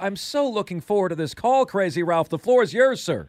I'm 0.00 0.16
so 0.16 0.48
looking 0.48 0.80
forward 0.80 1.10
to 1.10 1.14
this 1.14 1.34
call, 1.34 1.66
Crazy 1.66 2.02
Ralph. 2.02 2.30
The 2.30 2.38
floor 2.38 2.62
is 2.62 2.72
yours, 2.72 3.02
sir. 3.02 3.28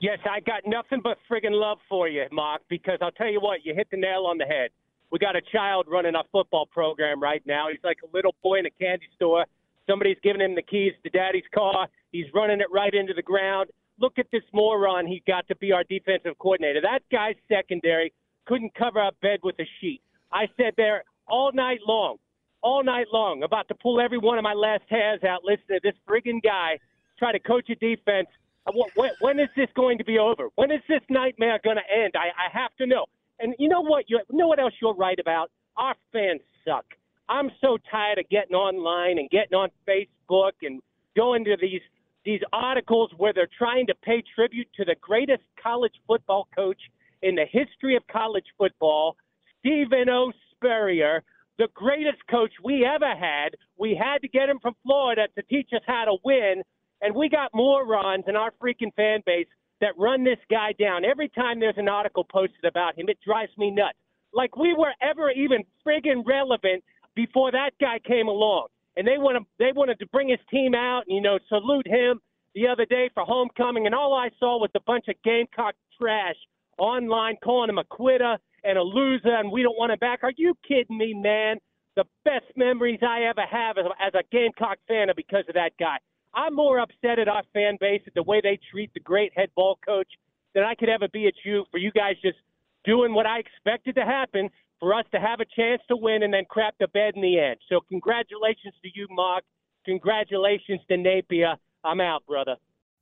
Yes, 0.00 0.18
I 0.28 0.40
got 0.40 0.62
nothing 0.66 1.00
but 1.02 1.16
friggin' 1.30 1.52
love 1.52 1.78
for 1.88 2.08
you, 2.08 2.24
Mark, 2.32 2.62
because 2.68 2.98
I'll 3.00 3.12
tell 3.12 3.30
you 3.30 3.40
what, 3.40 3.64
you 3.64 3.74
hit 3.74 3.86
the 3.90 3.96
nail 3.96 4.26
on 4.26 4.36
the 4.36 4.44
head. 4.44 4.70
We 5.10 5.20
got 5.20 5.36
a 5.36 5.40
child 5.40 5.86
running 5.88 6.16
our 6.16 6.24
football 6.32 6.66
program 6.66 7.22
right 7.22 7.42
now. 7.46 7.68
He's 7.70 7.82
like 7.84 7.98
a 8.02 8.16
little 8.16 8.34
boy 8.42 8.58
in 8.58 8.66
a 8.66 8.70
candy 8.70 9.06
store. 9.14 9.46
Somebody's 9.88 10.16
giving 10.22 10.40
him 10.40 10.56
the 10.56 10.62
keys 10.62 10.92
to 11.04 11.10
daddy's 11.10 11.44
car. 11.54 11.86
He's 12.10 12.26
running 12.34 12.60
it 12.60 12.66
right 12.72 12.92
into 12.92 13.14
the 13.14 13.22
ground. 13.22 13.70
Look 14.00 14.18
at 14.18 14.26
this 14.32 14.42
moron 14.52 15.06
he 15.06 15.22
got 15.24 15.46
to 15.48 15.56
be 15.56 15.70
our 15.70 15.84
defensive 15.84 16.36
coordinator. 16.38 16.80
That 16.80 17.00
guy's 17.12 17.36
secondary 17.48 18.12
couldn't 18.46 18.74
cover 18.74 18.98
a 18.98 19.12
bed 19.22 19.38
with 19.44 19.54
a 19.60 19.66
sheet. 19.80 20.00
I 20.32 20.46
said 20.56 20.74
there 20.76 21.04
all 21.28 21.52
night 21.52 21.78
long, 21.86 22.16
all 22.64 22.82
night 22.82 23.06
long, 23.12 23.42
about 23.42 23.68
to 23.68 23.74
pull 23.74 24.00
every 24.00 24.18
one 24.18 24.38
of 24.38 24.42
my 24.42 24.54
last 24.54 24.84
hairs 24.88 25.22
out 25.22 25.44
listening 25.44 25.78
to 25.78 25.80
this 25.82 25.94
friggin' 26.08 26.42
guy 26.42 26.78
try 27.18 27.30
to 27.30 27.38
coach 27.38 27.68
a 27.70 27.74
defense. 27.76 28.26
Uh, 28.66 28.72
when, 28.96 29.10
when 29.20 29.38
is 29.38 29.50
this 29.54 29.68
going 29.76 29.98
to 29.98 30.04
be 30.04 30.18
over? 30.18 30.48
When 30.56 30.72
is 30.72 30.80
this 30.88 31.02
nightmare 31.10 31.60
going 31.62 31.76
to 31.76 32.02
end? 32.02 32.14
I, 32.16 32.28
I 32.28 32.58
have 32.58 32.74
to 32.78 32.86
know. 32.86 33.04
And 33.38 33.54
you 33.58 33.68
know 33.68 33.82
what? 33.82 34.08
You, 34.08 34.18
you 34.30 34.38
know 34.38 34.48
what 34.48 34.58
else 34.58 34.72
you're 34.80 34.94
right 34.94 35.18
about? 35.20 35.50
Our 35.76 35.94
fans 36.12 36.40
suck. 36.66 36.86
I'm 37.28 37.50
so 37.60 37.78
tired 37.90 38.18
of 38.18 38.28
getting 38.30 38.56
online 38.56 39.18
and 39.18 39.28
getting 39.30 39.54
on 39.54 39.68
Facebook 39.86 40.52
and 40.62 40.80
going 41.14 41.44
to 41.44 41.56
these 41.60 41.80
these 42.24 42.40
articles 42.54 43.10
where 43.18 43.34
they're 43.34 43.48
trying 43.58 43.86
to 43.86 43.94
pay 44.02 44.22
tribute 44.34 44.66
to 44.74 44.84
the 44.86 44.94
greatest 45.02 45.42
college 45.62 45.92
football 46.06 46.48
coach 46.56 46.80
in 47.20 47.34
the 47.34 47.44
history 47.44 47.96
of 47.96 48.06
college 48.10 48.46
football, 48.56 49.14
Stephen 49.60 50.08
O. 50.08 50.32
Spurrier, 50.52 51.22
the 51.58 51.68
greatest 51.74 52.18
coach 52.30 52.52
we 52.62 52.84
ever 52.84 53.14
had. 53.14 53.50
We 53.78 53.94
had 54.00 54.18
to 54.22 54.28
get 54.28 54.48
him 54.48 54.58
from 54.60 54.74
Florida 54.82 55.26
to 55.36 55.42
teach 55.42 55.70
us 55.74 55.82
how 55.86 56.04
to 56.06 56.16
win, 56.24 56.62
and 57.00 57.14
we 57.14 57.28
got 57.28 57.50
morons 57.54 58.24
in 58.26 58.36
our 58.36 58.52
freaking 58.62 58.94
fan 58.96 59.20
base 59.24 59.46
that 59.80 59.92
run 59.98 60.24
this 60.24 60.38
guy 60.50 60.72
down. 60.78 61.04
Every 61.04 61.28
time 61.28 61.60
there's 61.60 61.78
an 61.78 61.88
article 61.88 62.24
posted 62.24 62.64
about 62.64 62.98
him, 62.98 63.08
it 63.08 63.18
drives 63.24 63.52
me 63.58 63.70
nuts. 63.70 63.98
Like 64.32 64.56
we 64.56 64.74
were 64.74 64.92
ever 65.00 65.30
even 65.30 65.62
friggin' 65.86 66.24
relevant 66.26 66.82
before 67.14 67.52
that 67.52 67.70
guy 67.80 67.98
came 68.00 68.28
along. 68.28 68.68
And 68.96 69.06
they 69.06 69.18
want 69.18 69.36
to 69.38 69.44
they 69.58 69.72
wanted 69.72 69.98
to 69.98 70.06
bring 70.06 70.28
his 70.28 70.38
team 70.50 70.74
out 70.74 71.02
and 71.08 71.16
you 71.16 71.20
know 71.20 71.38
salute 71.48 71.86
him 71.86 72.20
the 72.54 72.68
other 72.68 72.84
day 72.84 73.10
for 73.12 73.24
homecoming, 73.24 73.86
and 73.86 73.94
all 73.94 74.14
I 74.14 74.30
saw 74.38 74.58
was 74.58 74.70
a 74.76 74.80
bunch 74.80 75.06
of 75.08 75.16
Gamecock 75.24 75.74
trash 76.00 76.36
online 76.78 77.36
calling 77.42 77.68
him 77.68 77.78
a 77.78 77.84
quitter 77.84 78.38
and 78.64 78.78
a 78.78 78.82
loser, 78.82 79.34
and 79.34 79.52
we 79.52 79.62
don't 79.62 79.78
want 79.78 79.92
him 79.92 79.98
back. 79.98 80.20
Are 80.22 80.32
you 80.36 80.54
kidding 80.66 80.98
me, 80.98 81.14
man? 81.14 81.56
The 81.96 82.04
best 82.24 82.46
memories 82.56 83.00
I 83.02 83.24
ever 83.24 83.42
have 83.48 83.78
as, 83.78 83.84
as 84.04 84.14
a 84.14 84.22
Gamecock 84.32 84.78
fan 84.88 85.10
are 85.10 85.14
because 85.14 85.44
of 85.48 85.54
that 85.54 85.72
guy. 85.78 85.98
I'm 86.34 86.54
more 86.54 86.80
upset 86.80 87.18
at 87.18 87.28
our 87.28 87.42
fan 87.52 87.76
base 87.80 88.02
at 88.06 88.14
the 88.14 88.22
way 88.22 88.40
they 88.42 88.58
treat 88.70 88.92
the 88.94 89.00
great 89.00 89.32
head 89.36 89.50
ball 89.54 89.78
coach 89.86 90.08
than 90.54 90.64
I 90.64 90.74
could 90.74 90.88
ever 90.88 91.06
be 91.12 91.26
at 91.28 91.34
you 91.44 91.64
for 91.70 91.78
you 91.78 91.92
guys 91.92 92.14
just 92.22 92.38
doing 92.84 93.14
what 93.14 93.26
I 93.26 93.38
expected 93.38 93.94
to 93.96 94.04
happen 94.04 94.50
for 94.80 94.94
us 94.94 95.04
to 95.12 95.20
have 95.20 95.40
a 95.40 95.44
chance 95.56 95.80
to 95.88 95.96
win 95.96 96.22
and 96.22 96.34
then 96.34 96.44
crap 96.48 96.74
the 96.80 96.88
bed 96.88 97.14
in 97.14 97.22
the 97.22 97.38
end. 97.38 97.56
So 97.68 97.80
congratulations 97.88 98.74
to 98.82 98.90
you, 98.94 99.06
Mark. 99.10 99.44
Congratulations 99.84 100.80
to 100.88 100.96
Napier. 100.96 101.54
I'm 101.84 102.00
out, 102.00 102.26
brother. 102.26 102.56